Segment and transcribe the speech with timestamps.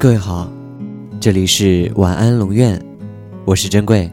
[0.00, 0.50] 各位好，
[1.20, 2.82] 这里是晚安龙院，
[3.44, 4.10] 我是珍贵。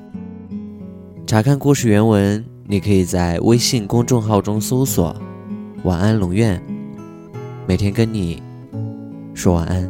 [1.26, 5.16] 查看故事原文，你可以在微信公众号中搜索
[5.86, 6.62] “晚安龙院”，
[7.66, 8.44] 每天跟你
[9.34, 9.90] 说晚安。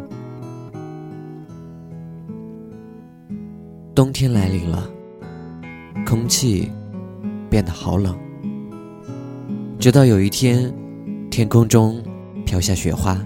[3.95, 4.87] 冬天来临了，
[6.05, 6.71] 空气
[7.49, 8.15] 变得好冷，
[9.79, 10.71] 直到有一天，
[11.31, 11.99] 天空中
[12.45, 13.19] 飘下雪花，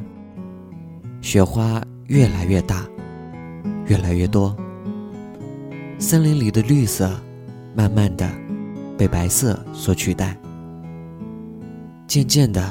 [1.19, 1.83] 雪花。
[2.11, 2.85] 越来越大，
[3.87, 4.53] 越来越多。
[5.97, 7.09] 森林里的绿色，
[7.73, 8.29] 慢慢的
[8.97, 10.37] 被白色所取代。
[12.07, 12.61] 渐渐的，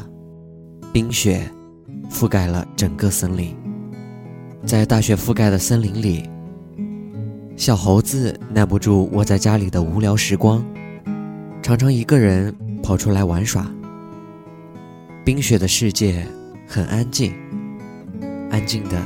[0.93, 1.51] 冰雪
[2.11, 3.57] 覆盖了整个森林。
[4.67, 6.29] 在大雪覆盖的森林里，
[7.57, 10.63] 小猴子耐不住窝在家里的无聊时光，
[11.63, 13.67] 常常一个人跑出来玩耍。
[15.25, 16.27] 冰雪的世界
[16.69, 17.33] 很安静，
[18.51, 19.03] 安静的。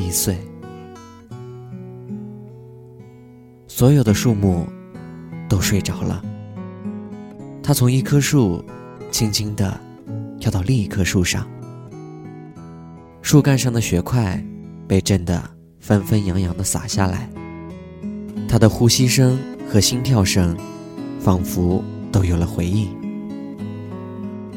[0.00, 0.36] 一岁，
[3.68, 4.66] 所有的树木
[5.48, 6.24] 都睡着了。
[7.62, 8.64] 他从一棵树
[9.10, 9.78] 轻轻地
[10.40, 11.46] 跳到另一棵树上，
[13.22, 14.42] 树干上的雪块
[14.88, 15.40] 被震得
[15.78, 17.30] 纷纷扬扬地洒下来。
[18.48, 20.56] 他的呼吸声和心跳声
[21.20, 22.88] 仿佛都有了回应。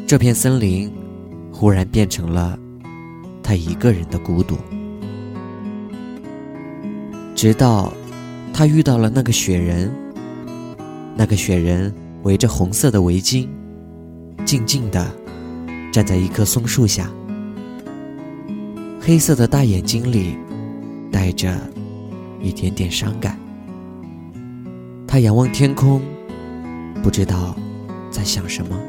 [0.08, 0.92] 这片森林
[1.52, 2.58] 忽然变成了
[3.44, 4.58] 他一个人的孤独。
[7.44, 7.92] 直到，
[8.54, 9.94] 他遇到了那个雪人。
[11.14, 13.50] 那个雪人围着红色的围巾，
[14.46, 15.06] 静静地
[15.92, 17.12] 站在一棵松树下。
[19.02, 20.38] 黑色的大眼睛里
[21.12, 21.54] 带着
[22.42, 23.38] 一点点伤感。
[25.06, 26.02] 他仰望天空，
[27.04, 27.58] 不知道
[28.10, 28.80] 在想什么。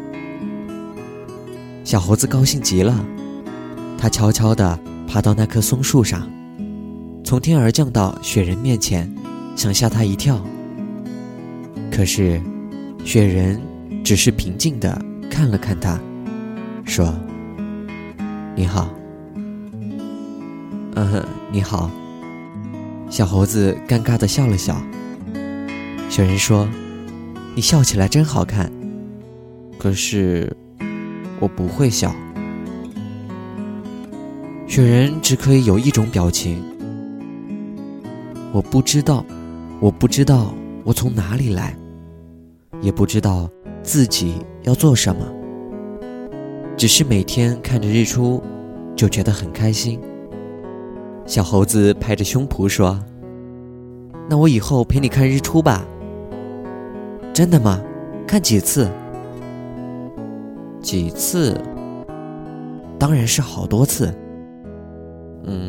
[1.83, 3.05] 小猴子高兴极了，
[3.99, 6.31] 他悄悄地爬到那棵松树上。
[7.25, 9.11] 从天而降到雪人面前，
[9.57, 10.39] 想吓他一跳。
[11.91, 12.39] 可是，
[13.03, 13.59] 雪人
[14.05, 15.99] 只是平静地看了看他，
[16.85, 17.15] 说
[18.55, 18.91] ：“你好。
[20.97, 21.91] ”“嗯，你好。”
[23.09, 24.77] 小猴子尴尬地笑了笑。
[26.11, 26.69] 雪人说
[27.57, 28.71] ：“你笑起来真好看。”
[29.79, 30.55] 可是，
[31.41, 32.15] 我不会笑。
[34.67, 36.63] 雪人只可以有一种表情。
[38.55, 39.27] 我不知道，
[39.81, 40.55] 我不知道
[40.85, 41.77] 我从哪里来，
[42.81, 43.51] 也不知道
[43.83, 45.27] 自己要做什么。
[46.77, 48.41] 只是每天看着日出，
[48.95, 50.01] 就觉得很开心。
[51.27, 52.97] 小猴子拍着胸脯说
[54.31, 55.85] ：“那我以后陪你看日出吧。”
[57.35, 57.83] 真的吗？
[58.25, 58.89] 看几次？
[60.81, 61.61] 几次？
[63.01, 64.15] 当然是好多次。
[65.43, 65.69] 嗯，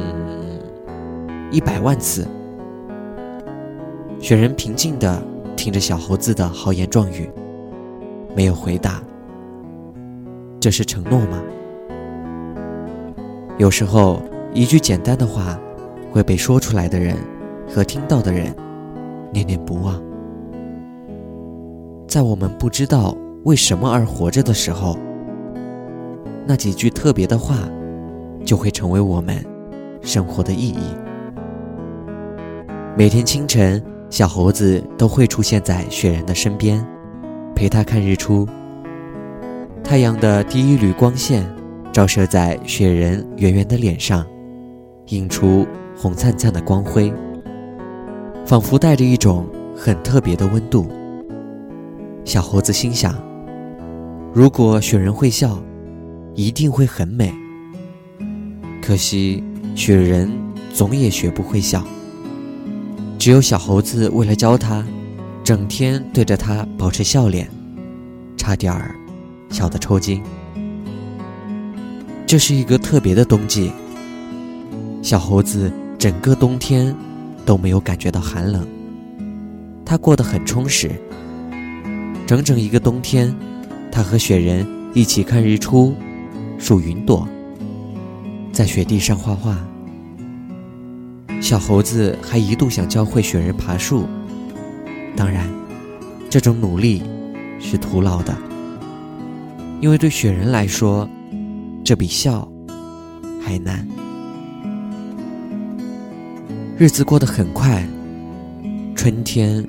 [1.49, 2.27] 一百万次。
[4.25, 5.21] 雪人平静地
[5.55, 7.29] 听着小猴子的豪言壮语，
[8.35, 8.99] 没有回答。
[10.59, 11.43] 这是承诺吗？
[13.59, 14.19] 有时候，
[14.51, 15.59] 一句简单的话，
[16.11, 17.15] 会被说出来的人
[17.69, 18.51] 和听到的人
[19.31, 20.01] 念念不忘。
[22.07, 24.97] 在我们不知道为什么而活着的时候，
[26.47, 27.57] 那几句特别的话，
[28.43, 29.45] 就会成为我们
[30.01, 30.95] 生活的意义。
[32.97, 33.79] 每天清晨。
[34.09, 36.85] 小猴子都会出现在雪人的身边，
[37.55, 38.47] 陪他看日出。
[39.83, 41.45] 太阳的第一缕光线
[41.91, 44.25] 照射在雪人圆圆的脸上，
[45.07, 47.13] 映出红灿灿的光辉，
[48.45, 50.87] 仿佛带着一种很特别的温度。
[52.23, 53.15] 小猴子心想：
[54.33, 55.61] 如果雪人会笑，
[56.33, 57.33] 一定会很美。
[58.81, 59.43] 可惜
[59.75, 60.31] 雪人
[60.73, 61.83] 总也学不会笑。
[63.25, 64.85] 只有小猴子为了教他，
[65.43, 67.49] 整天对着他保持笑脸，
[68.37, 68.95] 差点儿
[69.49, 70.21] 笑得抽筋。
[72.27, 73.71] 这是一个特别的冬季，
[75.01, 76.95] 小猴子整个冬天
[77.47, 78.63] 都没有感觉到寒冷，
[79.83, 80.91] 他过得很充实。
[82.27, 83.35] 整整一个冬天，
[83.91, 85.95] 他和雪人一起看日出、
[86.59, 87.27] 数云朵，
[88.51, 89.57] 在雪地上画画。
[91.45, 94.07] 小猴子还一度想教会雪人爬树，
[95.15, 95.47] 当然，
[96.27, 97.03] 这种努力
[97.59, 98.35] 是徒劳的，
[99.79, 101.07] 因为对雪人来说，
[101.83, 102.51] 这比笑
[103.39, 103.87] 还难。
[106.79, 107.87] 日子过得很快，
[108.95, 109.63] 春天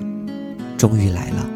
[0.79, 1.47] 终于来了。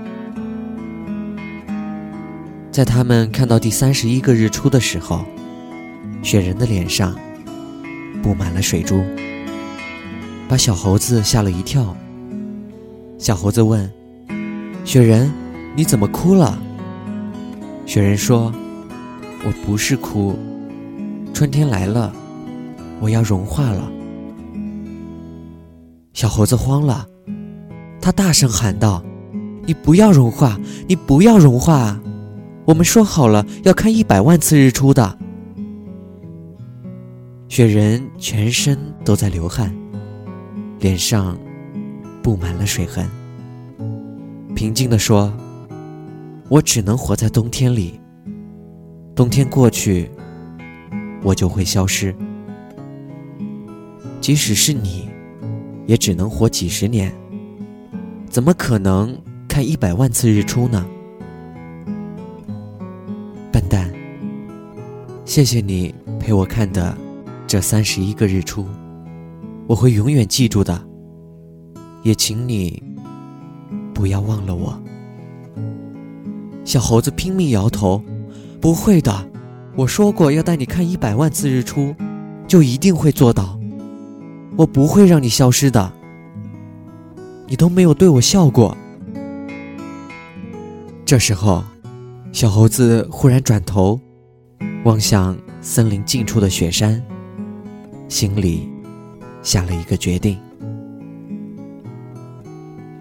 [2.71, 5.25] 在他们看到第三十一个日出的时候，
[6.21, 7.15] 雪人的脸上
[8.21, 9.03] 布满了水珠。
[10.51, 11.95] 把小猴子吓了一跳。
[13.17, 13.89] 小猴子问
[14.83, 15.31] ：“雪人，
[15.77, 16.61] 你怎么哭了？”
[17.87, 18.51] 雪人说
[19.47, 20.37] ：“我不是哭，
[21.33, 22.11] 春天来了，
[22.99, 23.89] 我要融化了。”
[26.11, 27.07] 小猴子慌了，
[28.01, 29.01] 他大声喊道
[29.65, 31.97] ：“你不要融化，你不要融化！
[32.65, 35.17] 我们说好了要看一百万次日出的。”
[37.47, 39.73] 雪人全身都在流汗，
[40.81, 41.37] 脸上
[42.21, 43.07] 布满了水痕。
[44.53, 45.31] 平静地说
[46.49, 47.97] ：“我只能活在冬天里。
[49.15, 50.11] 冬天过去，
[51.23, 52.13] 我就会消失。
[54.19, 55.07] 即使是你。”
[55.87, 57.11] 也只能活几十年，
[58.29, 60.85] 怎么可能看一百万次日出呢？
[63.51, 63.91] 笨蛋！
[65.25, 66.95] 谢谢你陪我看的
[67.45, 68.65] 这三十一个日出，
[69.71, 70.85] 我会永远记住的。
[72.03, 72.83] 也请你
[73.93, 74.77] 不要忘了我。
[76.65, 78.03] 小猴子拼命摇头
[78.59, 79.31] ：“不会的，
[79.77, 81.95] 我说过要带你看一百万次日出，
[82.45, 83.57] 就一定会做到。”
[84.57, 85.89] 我不会让你消失的，
[87.47, 88.75] 你都没有对我笑过。
[91.05, 91.63] 这时候，
[92.33, 93.97] 小猴子忽然转头，
[94.83, 97.01] 望向森林近处的雪山，
[98.09, 98.69] 心里
[99.41, 100.37] 下了一个决定。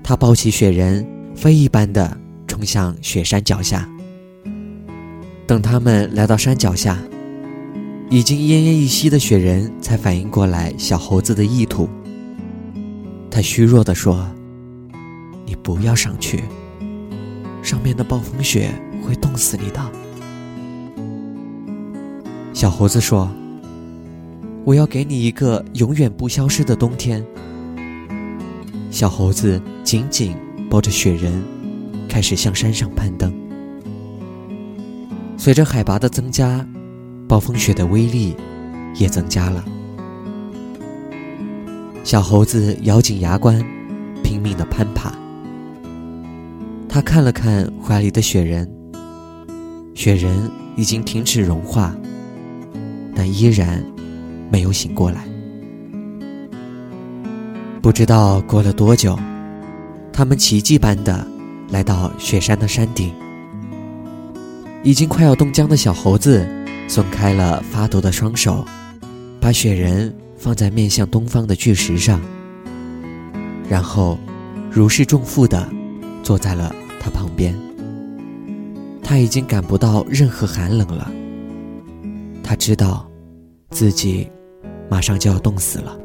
[0.02, 2.16] 他抱起雪人，飞一般的
[2.46, 3.88] 冲向雪山脚下。
[5.46, 6.98] 等他们来到山脚下。
[8.12, 11.88] 已经奄奄一息的雪人才反应过来小猴子的意图。
[13.30, 14.28] 他虚弱地说
[15.46, 16.42] ：“你不要上去，
[17.62, 18.68] 上面的暴风雪
[19.06, 19.80] 会冻死你的。”
[22.52, 23.30] 小猴子说
[24.64, 27.24] ：“我要给你一个永远不消失的冬天。”
[28.90, 30.36] 小猴子紧紧
[30.68, 31.42] 抱着雪人，
[32.08, 33.32] 开始向山上攀登。
[35.36, 36.66] 随着海拔的增加。
[37.28, 38.34] 暴风雪的威力
[38.96, 39.64] 也增加了。
[42.02, 43.64] 小猴子咬紧牙关，
[44.24, 45.14] 拼命的攀爬。
[46.88, 48.68] 他看了看怀里的雪人，
[49.94, 51.94] 雪人已经停止融化，
[53.14, 53.80] 但依然
[54.50, 55.24] 没有醒过来。
[57.80, 59.18] 不知道过了多久，
[60.12, 61.26] 他们奇迹般的
[61.70, 63.10] 来到雪山的山顶。
[64.82, 66.46] 已经快要冻僵的小猴子。
[66.88, 68.64] 松开了发抖的双手，
[69.40, 72.20] 把雪人放在面向东方的巨石上，
[73.68, 74.18] 然后
[74.68, 75.68] 如释重负地
[76.24, 77.54] 坐在了他旁边。
[79.04, 81.08] 他已经感不到任何寒冷了，
[82.42, 83.08] 他知道
[83.70, 84.28] 自己
[84.90, 85.96] 马上就要冻死了。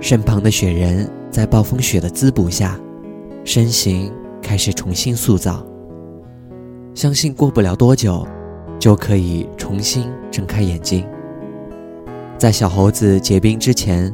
[0.00, 2.76] 身旁的雪人在暴风雪的滋补下，
[3.44, 4.12] 身形
[4.42, 5.64] 开始重新塑造。
[6.94, 8.26] 相信过不了多久。
[8.80, 11.06] 就可以重新睁开眼睛。
[12.38, 14.10] 在小猴子结冰之前，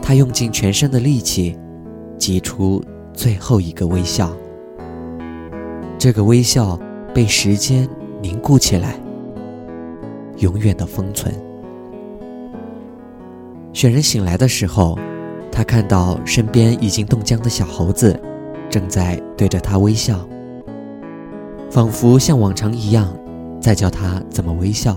[0.00, 1.58] 他用尽全身的力气，
[2.16, 2.80] 挤出
[3.12, 4.32] 最后一个微笑。
[5.98, 6.78] 这个微笑
[7.12, 7.88] 被时间
[8.22, 8.94] 凝固起来，
[10.38, 11.34] 永远的封存。
[13.74, 14.96] 雪人醒来的时候，
[15.50, 18.18] 他看到身边已经冻僵的小猴子，
[18.70, 20.26] 正在对着他微笑，
[21.72, 23.12] 仿佛像往常一样。
[23.60, 24.96] 在教他怎么微笑。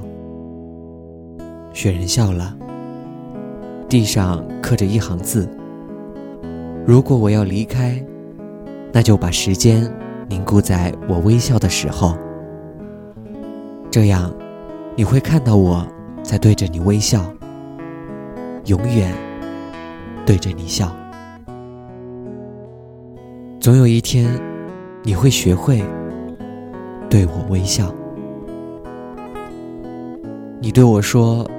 [1.73, 2.53] 雪人笑了，
[3.87, 5.49] 地上刻着一行字
[6.85, 8.03] ：“如果我要离开，
[8.91, 9.89] 那就把时间
[10.27, 12.17] 凝固在我微笑的时候。
[13.89, 14.33] 这样，
[14.97, 15.87] 你会看到我
[16.21, 17.23] 在对着你微笑，
[18.67, 19.13] 永远
[20.25, 20.95] 对着你笑。
[23.59, 24.29] 总有一天，
[25.03, 25.83] 你会学会
[27.09, 27.93] 对我微笑。”
[30.61, 31.49] 你对我说：“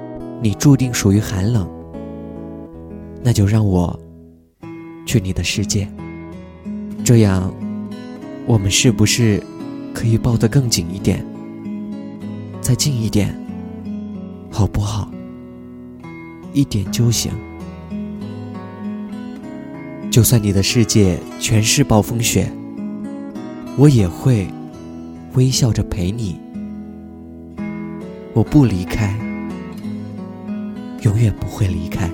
[0.42, 1.68] 你注定属于寒冷，
[3.22, 3.98] 那就让我
[5.06, 5.88] 去你的世界。
[7.04, 7.50] 这样，
[8.46, 9.42] 我们是不是
[9.94, 11.24] 可以抱得更紧一点，
[12.60, 13.34] 再近一点，
[14.50, 15.08] 好不好？
[16.52, 17.32] 一点就行。
[20.10, 22.50] 就算你的世界全是暴风雪，
[23.76, 24.48] 我也会
[25.34, 26.40] 微笑着陪你。”
[28.34, 29.18] 我不离开，
[31.02, 32.08] 永远不会离开。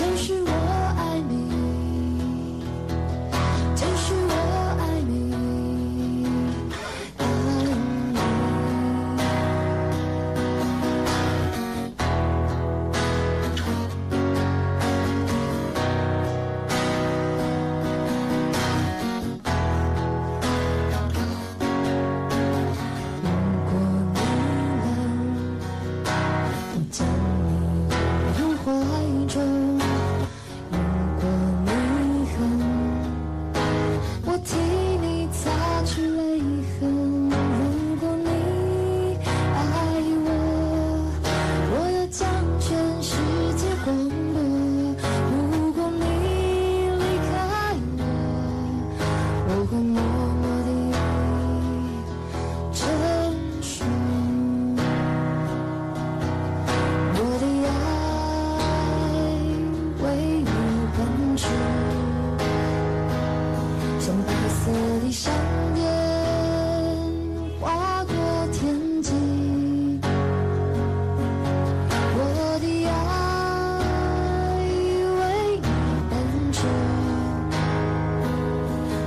[0.00, 0.39] 真实。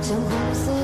[0.04, 0.83] 像红色。